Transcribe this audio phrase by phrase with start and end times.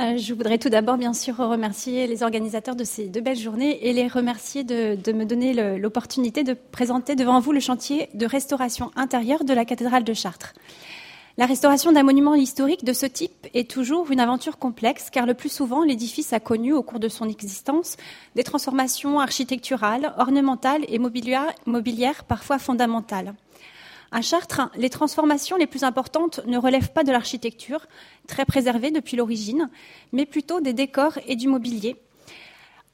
[0.00, 3.86] Euh, je voudrais tout d'abord, bien sûr, remercier les organisateurs de ces deux belles journées
[3.86, 8.24] et les remercier de, de me donner l'opportunité de présenter devant vous le chantier de
[8.24, 10.54] restauration intérieure de la cathédrale de Chartres.
[11.36, 15.34] La restauration d'un monument historique de ce type est toujours une aventure complexe, car le
[15.34, 17.96] plus souvent, l'édifice a connu au cours de son existence
[18.36, 23.34] des transformations architecturales, ornementales et mobilières parfois fondamentales.
[24.12, 27.86] À Chartres, les transformations les plus importantes ne relèvent pas de l'architecture,
[28.26, 29.70] très préservée depuis l'origine,
[30.12, 31.96] mais plutôt des décors et du mobilier,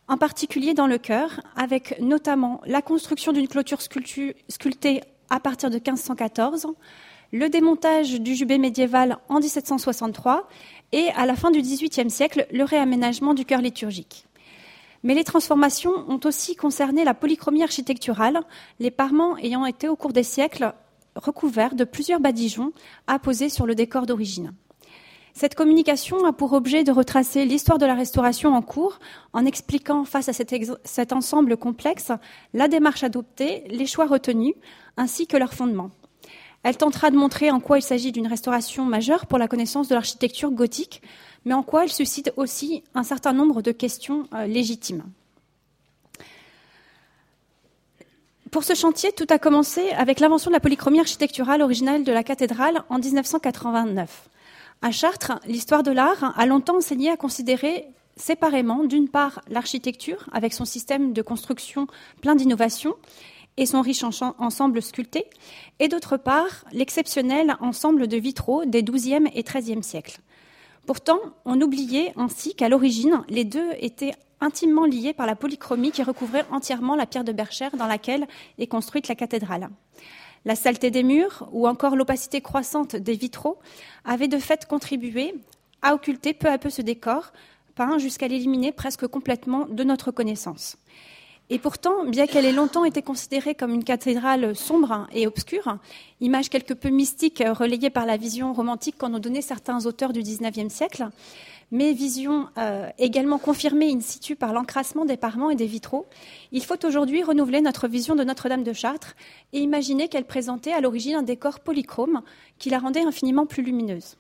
[0.09, 5.01] en particulier dans le chœur, avec notamment la construction d'une clôture sculptée
[5.31, 6.67] à partir de 1514,
[7.33, 10.47] le démontage du jubé médiéval en 1763
[10.93, 14.27] et, à la fin du XVIIIe siècle, le réaménagement du chœur liturgique.
[15.03, 18.41] Mais les transformations ont aussi concerné la polychromie architecturale,
[18.81, 20.75] les parements ayant été au cours des siècles
[21.17, 22.73] recouvert de plusieurs badigeons
[23.07, 24.53] apposés sur le décor d'origine.
[25.39, 28.99] Cette communication a pour objet de retracer l'histoire de la restauration en cours
[29.35, 32.11] en expliquant face à cet, ensemble complexe
[32.55, 34.55] la démarche adoptée, les choix retenus,
[34.97, 35.91] ainsi que leurs fondements.
[36.63, 39.95] Elle tentera de montrer en quoi il s'agit d'une restauration majeure pour la connaissance de
[39.95, 41.03] l'architecture gothique,
[41.45, 45.05] mais en quoi elle suscite aussi un certain nombre de questions euh, légitimes.
[48.57, 52.25] Pour ce chantier, tout a commencé avec l'invention de la polychromie architecturale originale de la
[52.25, 54.31] cathédrale en 1989.
[54.81, 57.85] À Chartres, l'histoire de l'art a longtemps enseigné à considérer
[58.17, 61.87] séparément, d'une part, l'architecture, avec son système de construction
[62.23, 62.95] plein d'innovations
[63.59, 65.27] et son riche ensemble sculpté,
[65.79, 70.19] et d'autre part, l'exceptionnel ensemble de vitraux des XIIe et XIIIe siècles.
[70.87, 76.05] Pourtant, on oubliait ainsi qu'à l'origine, les deux étaient intimement liés par la polychromie qui
[76.05, 78.27] recouvrait entièrement la pierre de Berchère dans laquelle
[78.59, 79.69] est construite la cathédrale.
[80.45, 83.59] La saleté des murs ou encore l'opacité croissante des vitraux
[84.05, 85.35] avaient de fait contribué
[85.83, 87.33] à occulter peu à peu ce décor,
[87.75, 90.77] peint jusqu'à l'éliminer presque complètement de notre connaissance.
[91.49, 95.79] Et pourtant, bien qu'elle ait longtemps été considérée comme une cathédrale sombre et obscure,
[96.21, 100.23] image quelque peu mystique relayée par la vision romantique qu'en ont donné certains auteurs du
[100.23, 101.09] XIXe siècle,
[101.71, 106.07] mais vision euh, également confirmée in situ par l'encrassement des parements et des vitraux,
[106.51, 109.15] il faut aujourd'hui renouveler notre vision de Notre-Dame de Chartres
[109.53, 112.23] et imaginer qu'elle présentait à l'origine un décor polychrome
[112.59, 114.17] qui la rendait infiniment plus lumineuse.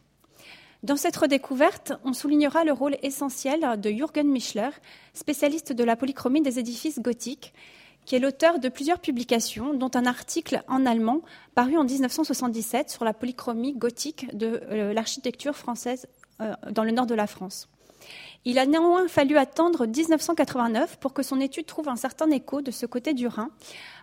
[0.86, 4.70] Dans cette redécouverte, on soulignera le rôle essentiel de Jürgen Michler,
[5.14, 7.52] spécialiste de la polychromie des édifices gothiques,
[8.04, 11.22] qui est l'auteur de plusieurs publications, dont un article en allemand
[11.56, 16.06] paru en 1977 sur la polychromie gothique de euh, l'architecture française
[16.41, 17.69] euh, dans le nord de la France.
[18.48, 22.70] Il a néanmoins fallu attendre 1989 pour que son étude trouve un certain écho de
[22.70, 23.50] ce côté du Rhin,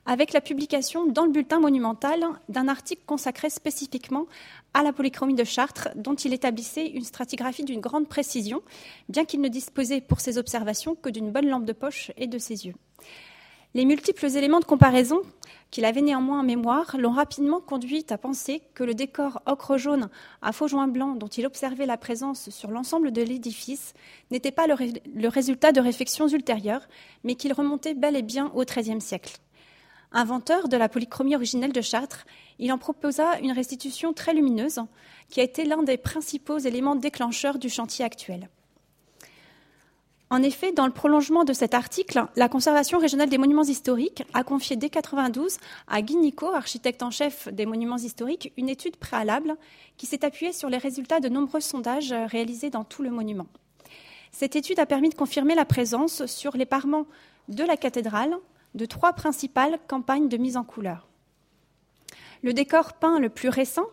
[0.06, 4.26] avec la publication dans le bulletin monumental d'un article consacré spécifiquement
[4.74, 8.62] à la polychromie de Chartres, dont il établissait une stratigraphie d'une grande précision,
[9.08, 12.38] bien qu'il ne disposait pour ses observations que d'une bonne lampe de poche et de
[12.38, 12.76] ses yeux.
[13.76, 15.22] Les multiples éléments de comparaison
[15.72, 20.10] qu'il avait néanmoins en mémoire l'ont rapidement conduit à penser que le décor ocre jaune
[20.44, 23.96] à faux joints blancs dont il observait la présence sur l'ensemble de l'édifice
[24.30, 24.76] n'était pas le,
[25.16, 26.88] le, résultat de réflexions ultérieures,
[27.24, 29.38] mais qu'il remontait bel et bien au XIIIe siècle.
[30.12, 32.28] Inventeur de la polychromie originelle de Chartres,
[32.60, 34.82] il en proposa une restitution très lumineuse,
[35.30, 38.50] qui a été l'un des principaux éléments déclencheurs du chantier actuel.
[40.34, 44.44] En effet, dans le prolongement de cet article, la Conservation régionale des monuments historiques a
[44.44, 45.58] confié dès 1992
[45.88, 49.56] à Guy Nico, architecte en chef des monuments historiques, une étude préalable
[49.96, 53.46] qui s'est appuyée sur les résultats de nombreux sondages réalisés dans tout le monument.
[54.32, 57.06] Cette étude a permis de confirmer la présence sur les parements
[57.48, 58.36] de la cathédrale
[58.74, 61.08] de trois principales campagnes de mise en couleur.
[62.44, 63.86] Le décor peint le plus récent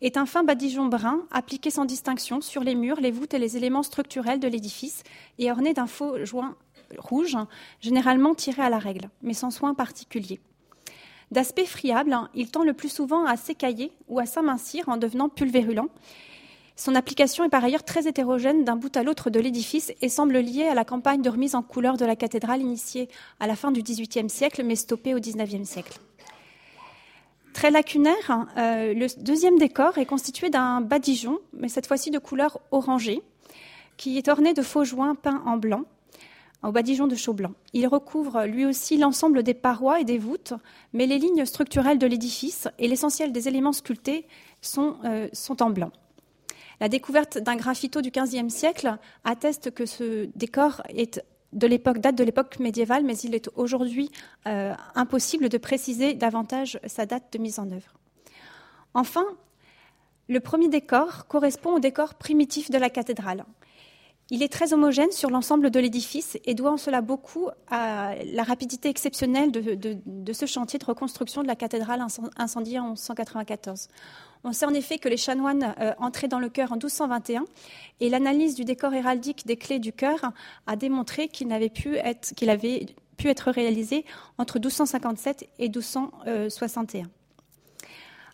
[0.00, 3.56] est un fin badigeon brun appliqué sans distinction sur les murs, les voûtes et les
[3.56, 5.02] éléments structurels de l'édifice
[5.40, 6.54] et orné d'un faux joint
[6.98, 7.36] rouge,
[7.80, 10.38] généralement tiré à la règle, mais sans soin particulier.
[11.32, 15.88] D'aspect friable, il tend le plus souvent à s'écailler ou à s'amincir en devenant pulvérulent.
[16.76, 20.38] Son application est par ailleurs très hétérogène d'un bout à l'autre de l'édifice et semble
[20.38, 23.08] liée à la campagne de remise en couleur de la cathédrale initiée
[23.40, 25.98] à la fin du XVIIIe siècle mais stoppée au XIXe siècle.
[27.56, 32.60] Très lacunaire, euh, le deuxième décor est constitué d'un badigeon, mais cette fois-ci de couleur
[32.70, 33.22] orangée,
[33.96, 35.84] qui est orné de faux joints peints en blanc,
[36.62, 37.52] au badigeon de chaux blanc.
[37.72, 40.52] Il recouvre lui aussi l'ensemble des parois et des voûtes,
[40.92, 44.26] mais les lignes structurelles de l'édifice et l'essentiel des éléments sculptés
[44.60, 45.92] sont, euh, sont en blanc.
[46.80, 52.16] La découverte d'un graffito du XVe siècle atteste que ce décor est de l'époque, date
[52.16, 54.10] de l'époque médiévale, mais il est aujourd'hui
[54.46, 57.94] euh, impossible de préciser davantage sa date de mise en œuvre.
[58.94, 59.24] Enfin,
[60.28, 63.44] le premier décor correspond au décor primitif de la cathédrale.
[64.28, 68.42] Il est très homogène sur l'ensemble de l'édifice et doit en cela beaucoup à la
[68.42, 72.04] rapidité exceptionnelle de, ce chantier de reconstruction de la cathédrale
[72.36, 73.88] incendiée en 1194.
[74.46, 77.46] On sait en effet que les chanoines euh, entraient dans le chœur en 1221
[77.98, 80.30] et l'analyse du décor héraldique des clés du chœur
[80.68, 84.04] a démontré qu'il avait pu être, réalisé
[84.38, 87.08] entre 1257 et 1261.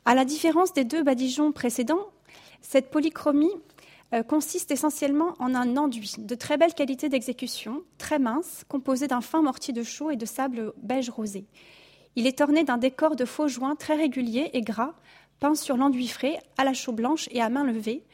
[0.05, 2.07] À la différence des deux badigeons précédents,
[2.61, 3.49] cette polychromie
[4.13, 9.23] euh, consiste essentiellement en un enduit de très belle qualité d'exécution, très mince, composé d'un
[9.23, 11.47] fin mortier de chaux et de sable beige rosé.
[12.17, 14.93] Il est orné d'un décor de faux joints très régulier et gras,
[15.43, 18.05] peint sur l'enduit frais, à la chaux blanche et à main levée,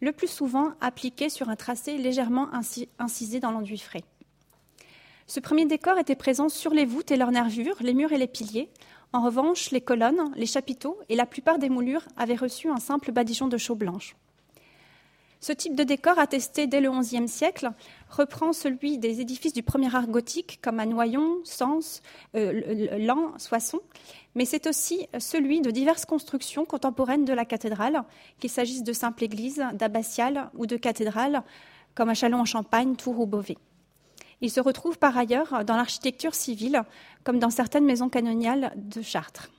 [0.00, 2.48] le plus souvent appliqué sur un tracé légèrement
[2.98, 4.02] incisé dans l'enduit frais.
[5.28, 8.26] Ce premier décor était présent sur les voûtes et leurs nervures, les murs et les
[8.26, 8.68] piliers.
[9.12, 13.12] En revanche, les colonnes, les chapiteaux et la plupart des moulures avaient reçu un simple
[13.12, 14.16] badigeon de chaux blanche.
[15.42, 17.72] Ce type de décor, attesté dès le XIe siècle,
[18.08, 22.00] reprend celui des édifices du premier art gothique, comme à Noyon, Sens,
[22.36, 23.80] euh, Lan, Soissons,
[24.36, 28.04] mais c'est aussi celui de diverses constructions contemporaines de la cathédrale,
[28.38, 31.42] qu'il s'agisse de simples églises, d'abbatiales ou de cathédrales,
[31.96, 33.58] comme à Châlons-en-Champagne, Tours ou Beauvais.
[34.42, 36.84] Il se retrouve par ailleurs dans l'architecture civile,
[37.24, 39.50] comme dans certaines maisons canoniales de Chartres.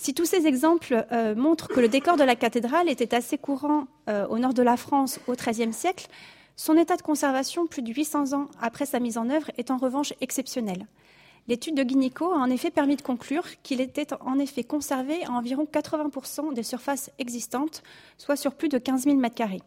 [0.00, 3.88] Si tous ces exemples euh, montrent que le décor de la cathédrale était assez courant
[4.08, 6.06] euh, au nord de la France au XIIIe siècle,
[6.54, 9.76] son état de conservation plus de 800 ans après sa mise en œuvre est en
[9.76, 10.86] revanche exceptionnel.
[11.48, 15.32] L'étude de Guinico a en effet permis de conclure qu'il était en effet conservé à
[15.32, 17.82] environ 80% des surfaces existantes,
[18.18, 19.60] soit sur plus de 15 000 m2.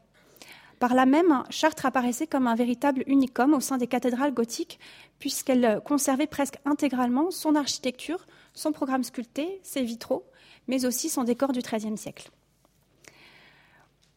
[0.82, 4.80] Par là même, Chartres apparaissait comme un véritable unicum au sein des cathédrales gothiques,
[5.20, 8.26] puisqu'elle conservait presque intégralement son architecture,
[8.56, 10.26] son programme sculpté, ses vitraux,
[10.68, 12.32] mais aussi son décor du XIIIe siècle.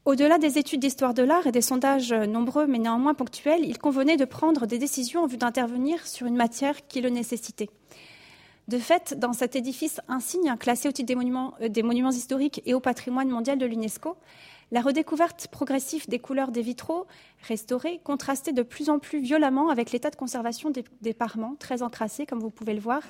[0.07, 4.17] Au-delà des études d'histoire de l'art et des sondages nombreux mais néanmoins ponctuels, il convenait
[4.17, 7.69] de prendre des décisions en vue d'intervenir sur une matière qui le nécessitait.
[8.69, 12.63] De fait, dans cet édifice insigne classé au titre des monuments, euh, des monuments historiques
[12.65, 14.17] et au patrimoine mondial de l'UNESCO,
[14.71, 17.07] la redécouverte progressive des couleurs des vitraux
[17.47, 22.27] restaurés contrastait de plus en plus violemment avec l'état de conservation des, parements, très encrassés,
[22.27, 23.03] comme vous pouvez le voir,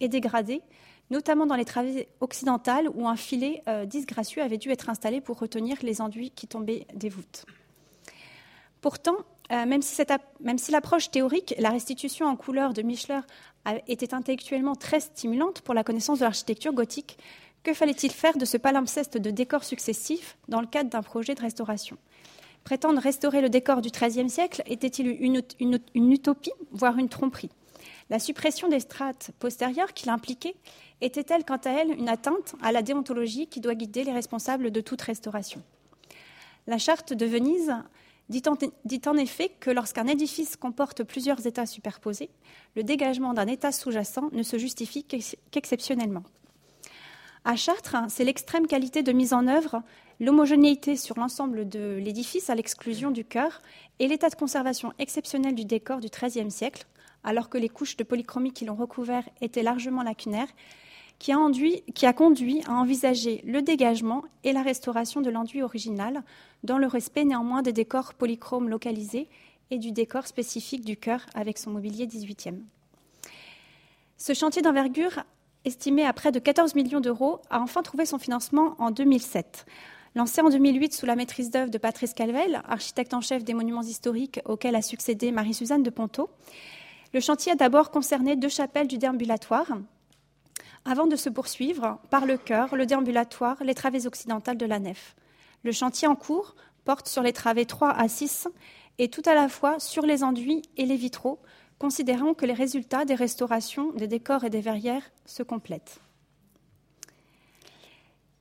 [0.00, 0.62] et dégradés,
[1.10, 5.38] notamment dans les travées occidentales où un filet euh, disgracieux avait dû être installé pour
[5.38, 7.44] retenir les enduits qui tombaient des voûtes.
[8.80, 9.16] Pourtant,
[9.52, 13.20] euh, même si, l'approche théorique, la restitution en couleur de Michler
[13.86, 17.18] était intellectuellement très stimulante pour la connaissance de l'architecture gothique,
[17.62, 21.40] que fallait-il faire de ce palimpseste de décors successifs dans le cadre d'un projet de
[21.40, 21.96] restauration?
[22.64, 27.50] Prétendre restaurer le décor du XIIIe siècle était-il une, une, utopie, voire une tromperie?
[28.10, 30.54] La suppression des strates postérieures qui l'impliquaient
[31.00, 34.80] était-elle quant à elle une atteinte à la déontologie qui doit guider les responsables de
[34.80, 35.62] toute restauration?
[36.66, 37.74] La charte de Venise
[38.28, 42.30] dit en, dit en effet que lorsqu'un édifice comporte plusieurs états superposés,
[42.76, 45.04] le dégagement d'un état sous-jacent ne se justifie
[45.50, 46.22] qu'exceptionnellement.
[47.44, 49.82] À Chartres, c'est l'extrême qualité de mise en œuvre,
[50.20, 53.60] l'homogénéité sur l'ensemble de l'édifice à l'exclusion du chœur
[53.98, 56.86] et l'état de conservation exceptionnel du décor du XIIIe siècle,
[57.24, 60.52] alors que les couches de polychromie qui l'ont recouvert étaient largement lacunaires,
[61.18, 66.22] qui a, conduit à envisager le dégagement et la restauration de l'enduit original,
[66.62, 69.28] dans le respect néanmoins des décors polychromes localisés
[69.72, 72.60] et du décor spécifique du chœur avec son mobilier 18e.
[74.16, 75.24] Ce chantier d'envergure
[75.64, 79.66] estimé à près de 14 millions d'euros, a enfin trouvé son financement en 2007.
[80.14, 83.82] Lancé en 2008 sous la maîtrise d'œuvre de Patrice Calvel, architecte en chef des monuments
[83.82, 86.28] historiques auquel a succédé Marie-Suzanne de Ponto,
[87.14, 89.68] le chantier a d'abord concerné deux chapelles du déambulatoire,
[90.84, 95.14] avant de se poursuivre par le chœur, le déambulatoire, les travées occidentales de la nef.
[95.62, 98.48] Le chantier en cours porte sur les travées 3 à 6
[98.98, 101.38] et tout à la fois sur les enduits et les vitraux,
[101.82, 105.98] considérant que les résultats des restaurations des décors et des verrières se complètent.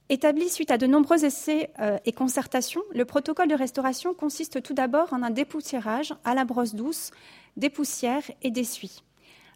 [0.09, 4.75] Établi suite à de nombreux essais euh, et concertations, le protocole de restauration consiste tout
[4.75, 7.09] d'abord en un dépoussiérage à la brosse douce
[7.57, 9.01] des poussières et des suies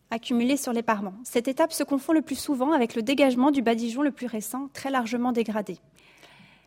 [0.10, 1.16] accumulées sur les parements.
[1.24, 4.70] Cette étape se confond le plus souvent avec le dégagement du badigeon le plus récent,
[4.74, 5.78] très largement dégradé.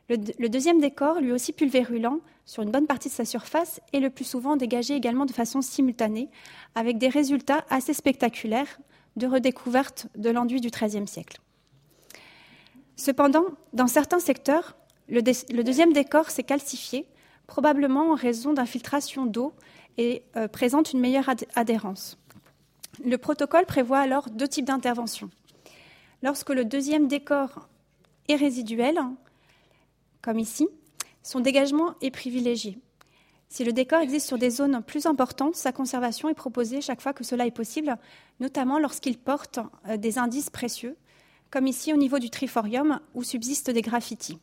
[0.08, 4.08] Le, deuxième décor, lui aussi pulvérulent, sur une bonne partie de sa surface, est le
[4.08, 6.30] plus souvent dégagé également de façon simultanée,
[6.74, 8.78] avec des résultats assez spectaculaires
[9.16, 11.40] de redécouverte de l'enduit du XIIIe siècle.
[12.96, 14.76] Cependant, dans certains secteurs,
[15.08, 17.06] le, deuxième décor s'est calcifié,
[17.46, 19.52] probablement en raison d'infiltration d'eau
[19.98, 22.18] et euh, présente une meilleure adhérence.
[23.04, 25.30] Le protocole prévoit alors deux types d'interventions.
[26.22, 27.68] Lorsque le deuxième décor
[28.28, 28.98] est résiduel,
[30.22, 30.68] comme ici,
[31.22, 32.78] son dégagement est privilégié.
[33.48, 37.14] Si le décor existe sur des zones plus importantes, sa conservation est proposée chaque fois
[37.14, 37.96] que cela est possible,
[38.40, 39.58] notamment lorsqu'il porte
[39.88, 40.96] euh, des indices précieux,
[41.50, 44.38] comme ici au niveau du triforium où subsistent des graffitis.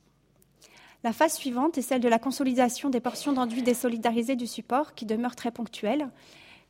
[1.03, 5.05] La phase suivante est celle de la consolidation des portions d'enduit désolidarisées du support qui
[5.05, 6.09] demeure très ponctuelle.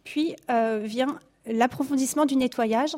[0.04, 2.98] Puis euh, vient l'approfondissement du nettoyage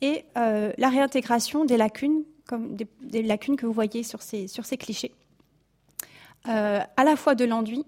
[0.00, 5.12] et euh, la réintégration des lacunes, comme des, lacunes que vous voyez sur ces clichés,
[6.48, 7.84] euh, à la fois de l'enduit,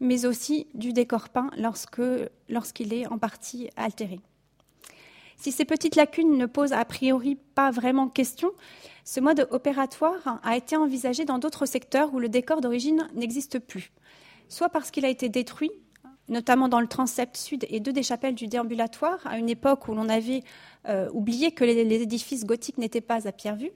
[0.00, 4.20] mais aussi du décor peint lorsqu'il est en partie altéré.
[5.36, 8.52] Si ces petites lacunes ne posent a priori pas vraiment question,
[9.04, 13.92] ce mode opératoire a été envisagé dans d'autres secteurs où le décor d'origine n'existe plus,
[14.48, 15.72] soit parce qu'il a été détruit,
[16.28, 19.94] notamment dans le transept sud et deux des chapelles du déambulatoire, à une époque où
[19.94, 20.42] l'on avait
[20.88, 23.72] euh, oublié que les, les édifices gothiques n'étaient pas à pierre vue,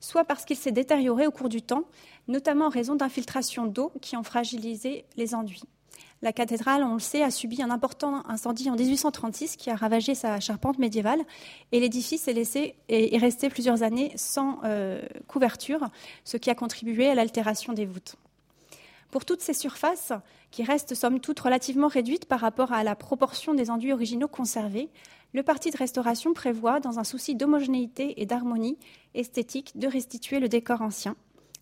[0.00, 1.84] soit parce qu'il s'est détérioré au cours du temps,
[2.28, 5.62] notamment en raison d'infiltrations d'eau qui ont fragilisé les enduits.
[6.22, 10.14] La cathédrale, on le sait, a subi un important incendie en 1836 qui a ravagé
[10.14, 11.20] sa charpente médiévale
[11.72, 15.88] et l'édifice est, laissé, est resté plusieurs années sans euh, couverture,
[16.24, 18.16] ce qui a contribué à l'altération des voûtes.
[19.10, 20.12] Pour toutes ces surfaces,
[20.50, 24.90] qui restent somme toute relativement réduites par rapport à la proportion des enduits originaux conservés,
[25.32, 28.78] le parti de restauration prévoit, dans un souci d'homogénéité et d'harmonie
[29.14, 31.16] esthétique, de restituer le décor ancien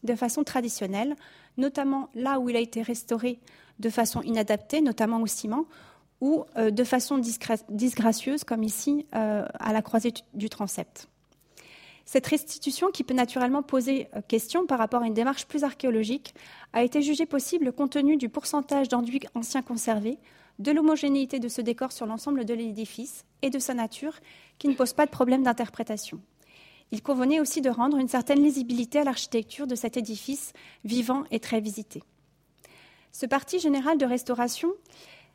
[0.05, 1.17] de façon traditionnelle,
[1.57, 3.41] notamment là où il a été restauré
[3.81, 5.65] de façon inadaptée, notamment au ciment,
[6.21, 7.19] ou euh, de façon
[7.69, 11.09] disgracieuse, comme ici euh, à la croisée du transept.
[12.05, 16.35] Cette restitution, qui peut naturellement poser euh, question par rapport à une démarche plus archéologique,
[16.73, 20.19] a été jugée possible compte tenu du pourcentage d'enduits anciens conservés,
[20.59, 24.19] de l'homogénéité de ce décor sur l'ensemble de l'édifice et de sa nature,
[24.59, 26.21] qui ne pose pas de problème d'interprétation.
[26.93, 30.53] Il convenait aussi de rendre une certaine lisibilité à l'architecture de cet édifice
[30.85, 32.03] vivant et très visité.
[33.11, 34.73] Ce parti général de restauration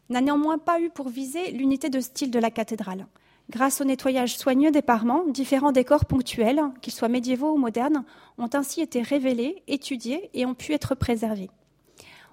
[0.09, 3.07] n'a néanmoins pas eu pour viser l'unité de style de la cathédrale.
[3.49, 8.05] Grâce au nettoyage soigneux des parements, différents décors ponctuels, qu'ils soient médiévaux ou modernes,
[8.37, 11.49] ont ainsi été révélés, étudiés et ont pu être préservés.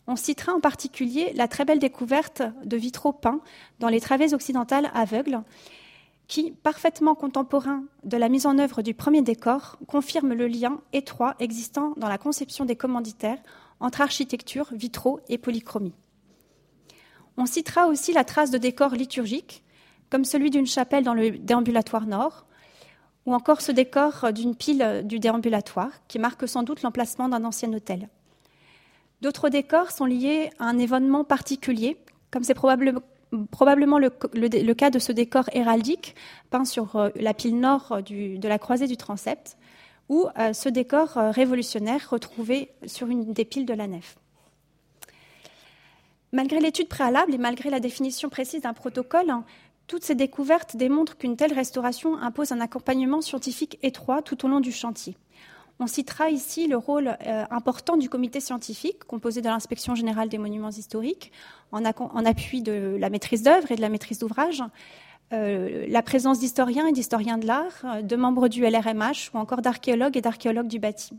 [0.07, 3.41] On citera en particulier la très belle découverte de vitraux peints
[3.81, 5.41] dans les travées occidentales aveugles,
[6.29, 11.35] qui, parfaitement contemporain de la mise en œuvre du premier décor, confirme le lien étroit
[11.39, 13.39] existant dans la conception des commanditaires
[13.81, 15.95] entre architecture, vitraux et polychromie.
[17.39, 19.63] On citera aussi la trace de décors liturgiques,
[20.11, 22.47] comme celui d'une chapelle dans le déambulatoire nord,
[23.27, 27.73] ou encore ce décor d'une pile du déambulatoire, qui marque sans doute l'emplacement d'un ancien
[27.73, 28.09] hôtel.
[29.21, 31.97] D'autres décors sont liés à un événement particulier,
[32.31, 36.15] comme c'est probablement, le, cas de ce décor héraldique
[36.51, 39.57] peint sur euh, la pile nord de la croisée du transept,
[40.09, 44.17] ou euh, ce décor euh, révolutionnaire retrouvé sur une des piles de la nef.
[46.33, 49.45] Malgré l'étude préalable et malgré la définition précise d'un protocole, hein,
[49.87, 54.61] toutes ces découvertes démontrent qu'une telle restauration impose un accompagnement scientifique étroit tout au long
[54.61, 55.17] du chantier.
[55.79, 60.39] On citera ici le rôle euh, important du comité scientifique, composé de l'inspection générale des
[60.39, 61.33] monuments historiques,
[61.71, 64.63] en, appui de la maîtrise d'œuvre et de la maîtrise d'ouvrage,
[65.33, 69.61] euh, la présence d'historiens et d'historiens de l'art, euh, de membres du LRMH ou encore
[69.61, 71.13] d'archéologues et d'archéologues du bâti.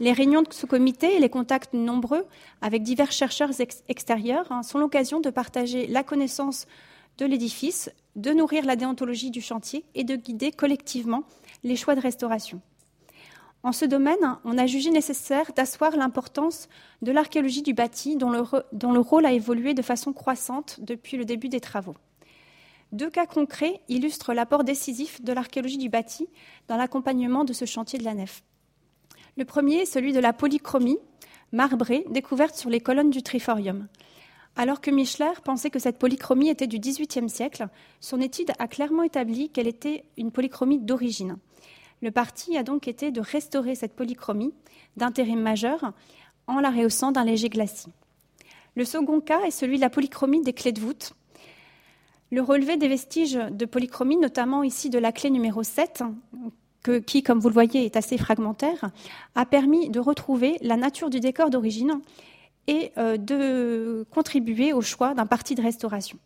[0.00, 2.24] Les réunions de ce comité et les contacts nombreux
[2.62, 3.50] avec divers chercheurs
[3.88, 6.66] extérieurs hein, sont l'occasion de partager la connaissance
[7.18, 11.24] de l'édifice, de nourrir la déontologie du chantier et de guider collectivement
[11.64, 12.60] les choix de restauration.
[13.64, 16.68] En ce domaine, on a jugé nécessaire d'asseoir l'importance
[17.02, 21.48] de l'archéologie du bâti dont le rôle a évolué de façon croissante depuis le début
[21.48, 21.96] des travaux.
[22.92, 26.28] Deux cas concrets illustrent l'apport décisif de l'archéologie du bâti
[26.68, 28.42] dans l'accompagnement de ce chantier de la nef.
[29.36, 30.98] Le premier est celui de la polychromie
[31.52, 33.88] marbrée découverte sur les colonnes du triforium.
[34.58, 37.68] Alors que Michler pensait que cette polychromie était du XVIIIe siècle,
[38.00, 41.36] son étude a clairement établi qu'elle était une polychromie d'origine.
[42.02, 44.52] Le parti a donc été de restaurer cette polychromie
[44.96, 45.92] d'intérêt majeur
[46.48, 47.92] en la rehaussant d'un léger glacis.
[48.74, 51.12] Le second cas est celui de la polychromie des clés de voûte,
[52.32, 56.02] le relevé des vestiges de polychromie, notamment ici de la clé numéro 7,
[57.06, 58.90] qui, comme vous le voyez, est assez fragmentaire,
[59.36, 62.00] a permis de retrouver la nature du décor d'origine
[62.68, 66.18] et euh, de contribuer au choix d'un parti de restauration.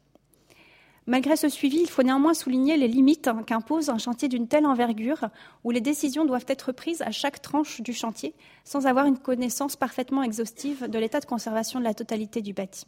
[1.06, 5.30] Malgré ce suivi, il faut néanmoins souligner les limites qu'impose un chantier d'une telle envergure,
[5.64, 8.34] où les décisions doivent être prises à chaque tranche du chantier,
[8.64, 12.86] sans avoir une connaissance parfaitement exhaustive de l'état de conservation de la totalité du bâti.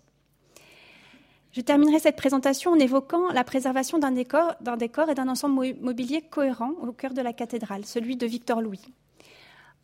[1.50, 6.20] Je terminerai cette présentation en évoquant la préservation d'un décor, décor, et d'un ensemble mobilier
[6.22, 8.80] cohérent au cœur de la cathédrale, celui de Victor Louis.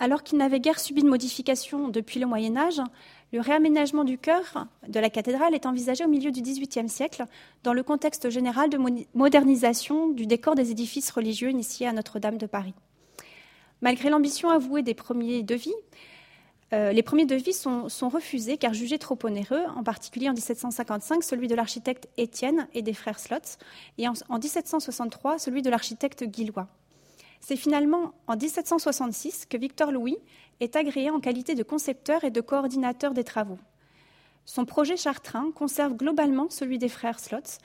[0.03, 2.81] Alors qu'il n'avait guère subi de modifications depuis le Moyen Âge,
[3.35, 7.27] le réaménagement du chœur de la cathédrale est envisagé au milieu du XVIIIe siècle
[7.65, 8.79] dans le contexte général de
[9.13, 12.73] modernisation du décor des édifices religieux initiés à Notre-Dame de Paris.
[13.83, 15.75] Malgré l'ambition avouée des premiers devis,
[16.73, 21.47] euh, les premiers devis sont, refusés car jugés trop onéreux, en particulier en 1755 celui
[21.47, 23.59] de l'architecte Étienne et des frères Slotz,
[23.99, 26.69] et en 1763 celui de l'architecte Guillois.
[27.41, 30.19] C'est finalement en 1766 que Victor Louis
[30.61, 33.59] est agréé en qualité de concepteur et de coordinateur des travaux.
[34.45, 37.59] Son projet chartrain conserve globalement celui des frères Slotz,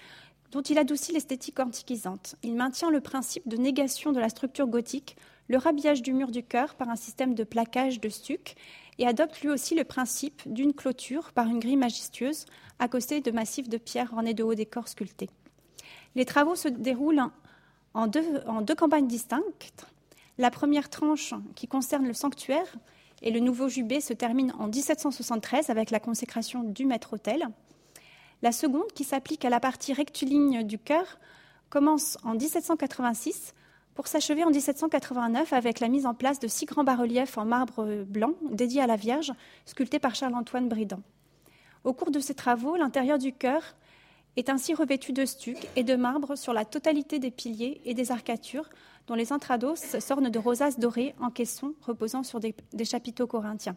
[0.51, 2.35] dont il adoucit l'esthétique antiquisante.
[2.43, 5.17] Il maintient le principe de négation de la structure gothique,
[5.47, 8.55] le rhabillage du mur du chœur par un système de plaquage de stuc,
[8.97, 12.45] et adopte lui aussi le principe d'une clôture par une grille majestueuse,
[12.79, 15.29] accostée de massifs de pierre ornés de hauts décors sculptés.
[16.15, 17.29] Les travaux se déroulent
[17.95, 19.87] en deux, campagnes distinctes.
[20.37, 22.75] La première tranche, qui concerne le sanctuaire
[23.21, 27.47] et le nouveau jubé, se termine en 1773 avec la consécration du maître-autel.
[28.41, 31.19] La seconde, qui s'applique à la partie rectiligne du chœur,
[31.69, 33.53] commence en 1786
[33.95, 38.03] pour s'achever en 1789 avec la mise en place de six grands bas-reliefs en marbre
[38.03, 39.31] blanc dédiés à la Vierge,
[39.65, 40.99] sculptés par Charles-Antoine Bridan.
[41.85, 43.61] Au cours de ces travaux, l'intérieur du chœur
[44.37, 48.11] est ainsi revêtu de stuc et de marbre sur la totalité des piliers et des
[48.11, 48.69] arcatures,
[49.07, 53.75] dont les intrados s'ornent de rosaces dorées en caisson reposant sur des, chapiteaux corinthiens.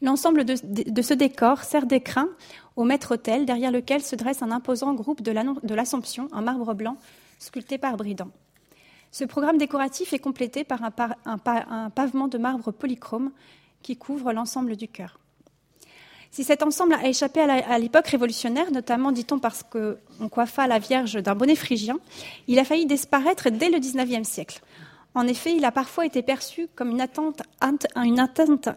[0.00, 0.54] L'ensemble de,
[1.02, 2.28] ce décor sert d'écrin
[2.76, 6.96] au maître-autel, derrière lequel se dresse un imposant groupe de l'Assomption en marbre blanc,
[7.38, 8.30] sculpté par Bridan.
[9.10, 10.80] Ce programme décoratif est complété par
[11.24, 13.32] un pavement de marbre polychrome
[13.82, 15.18] qui couvre l'ensemble du chœur.
[16.30, 21.22] Si cet ensemble a échappé à l'époque révolutionnaire, notamment, dit-on, parce qu'on coiffa la Vierge
[21.22, 21.98] d'un bonnet phrygien,
[22.46, 24.60] il a failli disparaître dès le XIXe siècle.
[25.14, 27.42] En effet, il a parfois été perçu comme une atteinte,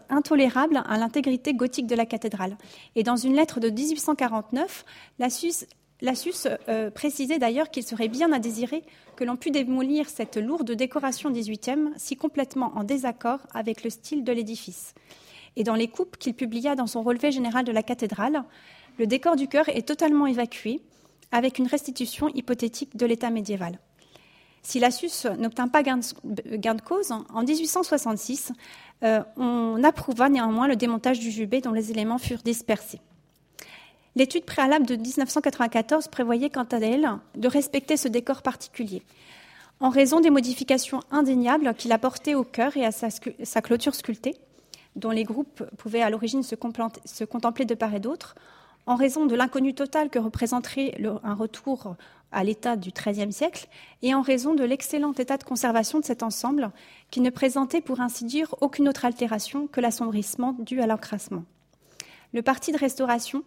[0.10, 2.58] intolérable à l'intégrité gothique de la cathédrale.
[2.96, 4.86] Et dans une lettre de 1849,
[5.20, 5.67] Lassus,
[6.70, 8.84] euh, précisait d'ailleurs qu'il serait bien à désirer
[9.17, 14.23] que l'on pût démolir cette lourde décoration XVIIIe, si complètement en désaccord avec le style
[14.23, 14.95] de l'édifice
[15.55, 18.43] et dans les coupes qu'il publia dans son relevé général de la cathédrale,
[18.97, 20.81] le décor du chœur est totalement évacué,
[21.31, 23.79] avec une restitution hypothétique de l'état médiéval.
[24.63, 28.51] Si Lassus n'obtint pas gain de, cause, en 1866,
[29.03, 32.99] euh, on approuva néanmoins le démontage du jubé dont les éléments furent dispersés.
[34.15, 39.01] L'étude préalable de 1994 prévoyait quant à elle de respecter ce décor particulier,
[39.79, 44.35] en raison des modifications indéniables qu'il apportait au chœur et à sa clôture sculptée,
[44.95, 46.56] dont les groupes pouvaient à l'origine se,
[47.25, 48.36] contempler de part et d'autre,
[48.86, 51.95] en raison de l'inconnu total que représenterait un retour
[52.32, 53.67] à l'état du XIIIe siècle,
[54.01, 56.71] et en raison de l'excellent état de conservation de cet ensemble,
[57.10, 61.43] qui ne présentait pour ainsi dire aucune autre altération que l'assombrissement dû à l'encrassement.
[62.34, 63.43] Le parti de restauration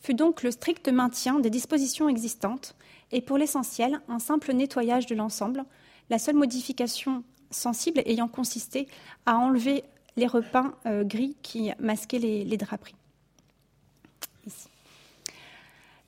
[0.00, 2.76] fut donc le strict maintien des dispositions existantes,
[3.10, 5.64] et pour l'essentiel un simple nettoyage de l'ensemble,
[6.10, 8.86] la seule modification sensible ayant consisté
[9.26, 9.82] à enlever
[10.18, 12.94] les repeints euh, gris qui masquaient les, draperies.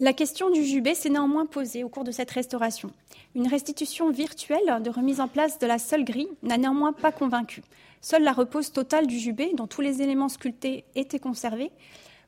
[0.00, 2.90] La question du jubé s'est néanmoins posée au cours de cette restauration.
[3.34, 7.62] Une restitution virtuelle de remise en place de la seule grille n'a néanmoins pas convaincu.
[8.00, 11.70] Seule la repose totale du jubé, dont tous les éléments sculptés étaient conservés,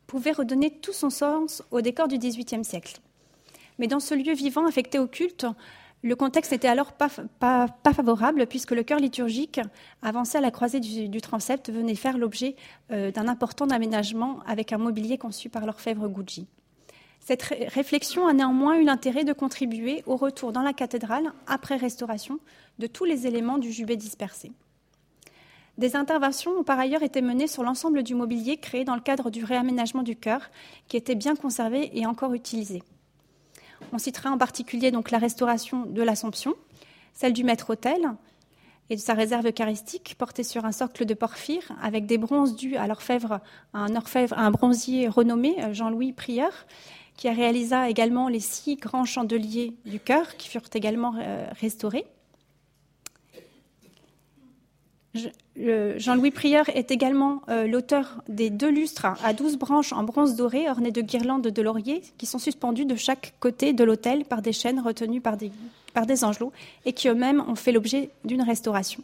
[0.07, 2.99] pouvait redonner tout son sens au décor du XVIIIe siècle.
[3.79, 5.47] Mais dans ce lieu vivant affecté au culte,
[6.03, 7.09] le contexte n'était alors pas,
[7.93, 9.61] favorable puisque le chœur liturgique,
[10.03, 12.57] avancé à la croisée du, transept, venait faire l'objet
[12.91, 16.49] euh, d'un important aménagement avec un mobilier conçu par l'orfèvre Gucci.
[17.21, 22.41] Cette réflexion a néanmoins eu l'intérêt de contribuer au retour dans la cathédrale, après restauration,
[22.81, 24.51] de tous les éléments du jubé dispersé.
[25.79, 29.31] Des interventions ont par ailleurs été menées sur l'ensemble du mobilier créé dans le cadre
[29.31, 30.51] du réaménagement du chœur,
[30.89, 32.83] qui était bien conservé et encore utilisé.
[33.93, 36.55] On citera en particulier donc la restauration de l'Assomption,
[37.13, 38.13] celle du maître-autel
[38.91, 42.77] et de sa réserve eucharistique portée sur un socle de porphyre avec des bronzes dus
[42.77, 43.41] à l'orfèvre,
[43.75, 46.53] un orfèvre, un bronzier renommé, euh, Jean-Louis Prieur,
[47.17, 51.15] qui a réalisé également les six grands chandeliers du chœur qui furent également
[55.57, 60.71] Jean-Louis Prieur est également euh, l'auteur des deux lustres à douze branches en bronze doré
[60.71, 64.53] ornées de guirlandes de laurier qui sont suspendues de chaque côté de l'autel par des
[64.53, 65.53] chaînes retenues par des,
[65.93, 66.53] par des angelots
[66.87, 69.03] et qui eux-mêmes ont fait l'objet d'une restauration.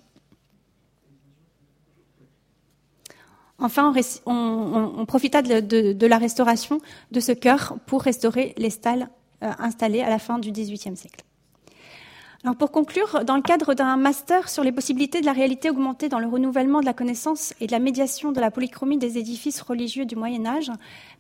[3.59, 3.93] Enfin,
[4.25, 9.09] on, profita de, la restauration de ce chœur pour restaurer les stalles
[9.43, 11.25] euh, installées à la fin du XVIIIe siècle.
[12.57, 16.21] Pour conclure, dans le cadre d'un master sur les possibilités de la réalité augmentée dans
[16.21, 20.07] le renouvellement de la connaissance et de la médiation de la polychromie des édifices religieux
[20.07, 20.71] du Moyen Âge,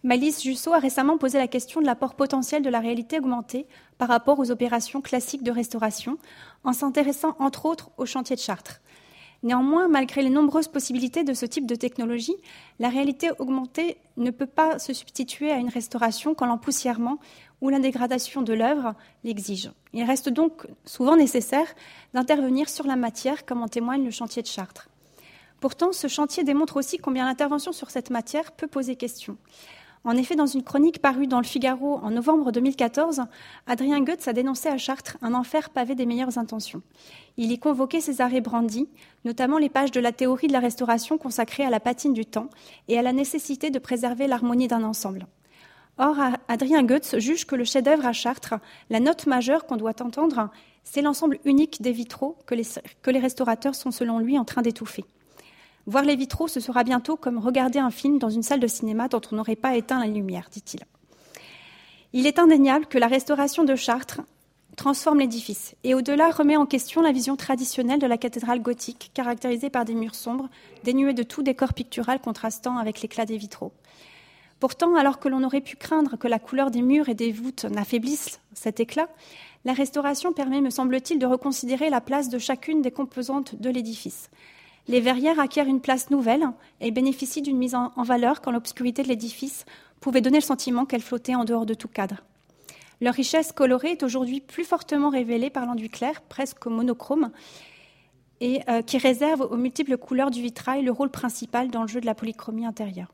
[0.05, 3.67] Malice Jussot a récemment posé la question de l'apport potentiel de la réalité augmentée
[3.99, 6.19] par rapport aux opérations classiques de restauration,
[6.65, 8.81] en s'intéressant entre autres au chantier de Chartres.
[9.43, 12.35] Néanmoins, malgré les nombreuses possibilités de ce type de technologie,
[12.81, 17.19] la réalité augmentée ne peut pas se substituer à une restauration quand l'empoussièrement
[17.61, 18.95] ou la dégradation de l'œuvre
[19.25, 19.71] l'exige.
[19.93, 21.67] Il reste donc souvent nécessaire
[22.15, 24.89] d'intervenir sur la matière, comme en témoigne le chantier de Chartres.
[25.61, 29.37] Pourtant, ce chantier démontre aussi combien l'intervention sur cette matière peut poser question.
[30.05, 33.23] En effet, dans une chronique parue dans le Figaro en novembre 2014,
[33.67, 36.83] Adrien Goetz a dénoncé à Chartres un enfer pavé des meilleures intentions.
[37.37, 38.89] Il y convoquait arrêts Brandy,
[39.25, 42.49] notamment les pages de la théorie de la restauration consacrée à la patine du temps
[42.87, 45.27] et à la nécessité de préserver l'harmonie d'un ensemble.
[45.99, 48.55] Or, Adrien Goetz juge que le chef-d'œuvre à Chartres,
[48.89, 50.49] la note majeure qu'on doit entendre,
[50.85, 52.63] c'est l'ensemble unique des vitraux que les,
[53.03, 55.05] que les restaurateurs sont selon lui en train d'étouffer.
[55.87, 59.09] Voir les vitraux, ce sera bientôt comme regarder un film dans une salle de cinéma
[59.09, 60.85] dont on n'aurait pas éteint la lumière, dit-il.
[62.13, 64.21] Il est indéniable que la restauration de Chartres
[64.77, 69.71] transforme l'édifice et au-delà remet en question la vision traditionnelle de la cathédrale gothique, caractérisée
[69.71, 70.49] par des murs sombres,
[70.85, 73.73] dénués de tout décor pictural contrastant avec l'éclat des vitraux.
[74.61, 77.65] Pourtant, alors que l'on aurait pu craindre que la couleur des murs et des voûtes
[77.65, 79.09] n'affaiblisse cet éclat,
[79.65, 84.31] la restauration permet, me semble-t-il, de reconsidérer la place de chacune des composantes de l'édifice.
[84.89, 86.49] Les verrières acquièrent une place nouvelle
[86.81, 89.65] et bénéficient d'une mise en valeur quand l'obscurité de l'édifice
[90.01, 92.23] pouvait donner le sentiment qu'elle flottait en dehors de tout cadre.
[93.01, 97.31] Leur richesse colorée est aujourd'hui plus fortement révélée par l'enduit clair, presque monochrome,
[98.41, 102.01] et euh, qui réserve aux multiples couleurs du vitrail le rôle principal dans le jeu
[102.01, 103.13] de la polychromie intérieure.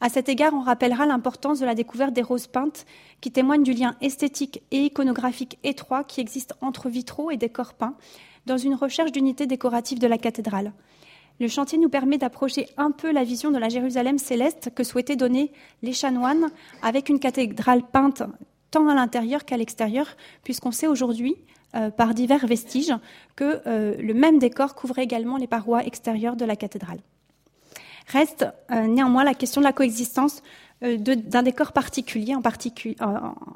[0.00, 2.84] À cet égard, on rappellera l'importance de la découverte des roses peintes,
[3.20, 7.96] qui témoignent du lien esthétique et iconographique étroit qui existe entre vitraux et décors peints,
[8.46, 10.72] dans une recherche d'unité décorative de la cathédrale.
[11.40, 15.16] Le chantier nous permet d'approcher un peu la vision de la Jérusalem céleste que souhaitaient
[15.16, 15.50] donner
[15.82, 16.50] les chanoines
[16.82, 18.22] avec une cathédrale peinte
[18.70, 21.36] tant à l'intérieur qu'à l'extérieur, puisqu'on sait aujourd'hui,
[21.76, 22.94] euh, par divers vestiges,
[23.36, 26.98] que euh, le même décor couvrait également les parois extérieures de la cathédrale.
[28.06, 30.42] Reste euh, néanmoins la question de la coexistence
[30.82, 32.96] euh, d'un décor particulier, en particulier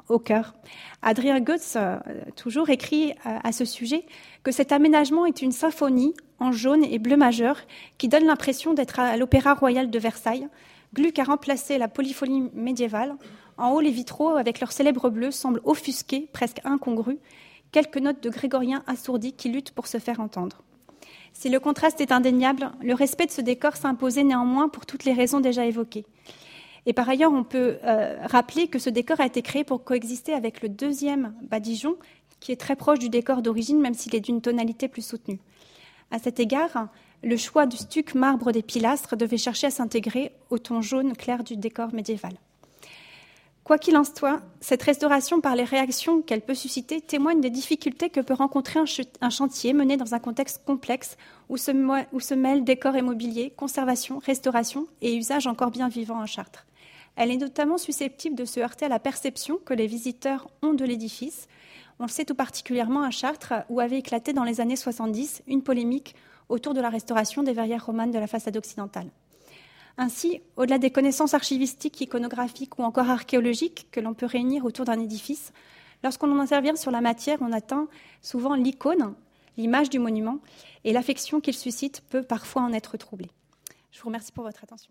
[0.07, 0.55] au cœur.
[1.01, 1.97] Adrien Goetz, euh,
[2.35, 4.05] toujours écrit à ce sujet,
[4.43, 7.61] que cet aménagement est une symphonie en jaune et bleu majeur
[7.97, 10.47] qui donne l'impression d'être à l'Opéra royal de Versailles.
[10.93, 13.15] Gluck a remplacé la polyphonie médiévale.
[13.57, 17.17] En haut, les vitraux, avec leur célèbre bleu, semblent offusqués, presque incongrus.
[17.71, 20.63] Quelques notes de grégorien assourdis qui luttent pour se faire entendre.
[21.33, 25.13] Si le contraste est indéniable, le respect de ce décor s'imposait néanmoins pour toutes les
[25.13, 26.05] raisons déjà évoquées.
[26.85, 30.33] Et par ailleurs, on peut euh, rappeler que ce décor a été créé pour coexister
[30.33, 31.95] avec le deuxième badigeon,
[32.39, 35.39] qui est très proche du décor d'origine, même s'il est d'une tonalité plus soutenue.
[36.11, 36.87] À cet égard,
[37.21, 41.43] le choix du stuc marbre des pilastres devait chercher à s'intégrer au ton jaune clair
[41.43, 42.33] du décor médiéval.
[43.63, 48.09] Quoi qu'il en soit, cette restauration, par les réactions qu'elle peut susciter, témoigne des difficultés
[48.09, 51.17] que peut rencontrer un, chantier mené dans un contexte complexe
[51.49, 56.65] où se, mêlent décor et mobilier, conservation, restauration et usage encore bien vivant à Chartres.
[57.15, 60.85] Elle est notamment susceptible de se heurter à la perception que les visiteurs ont de
[60.85, 61.47] l'édifice.
[61.99, 65.61] On le sait tout particulièrement à Chartres, où avait éclaté dans les années 70 une
[65.61, 66.15] polémique
[66.47, 69.11] autour de la restauration des verrières romanes de la façade occidentale.
[70.01, 74.97] Ainsi, au-delà des connaissances archivistiques, iconographiques ou encore archéologiques que l'on peut réunir autour d'un
[74.97, 75.51] édifice,
[76.05, 77.89] lorsqu'on en intervient sur la matière, on atteint
[78.21, 79.13] souvent l'icône,
[79.57, 80.39] l'image du monument,
[80.85, 83.29] et l'affection qu'il suscite peut parfois en être troublée.
[83.91, 84.89] Je vous remercie pour votre attention.